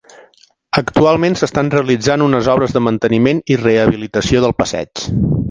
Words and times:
Actualment 0.79 1.37
s'estan 1.41 1.69
realitzant 1.75 2.23
unes 2.29 2.49
obres 2.55 2.75
de 2.79 2.83
manteniment 2.87 3.43
i 3.55 3.59
rehabilitació 3.67 4.43
del 4.49 4.59
passeig. 4.65 5.07